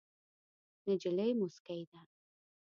[0.89, 2.01] نجلۍ موسکۍ ده.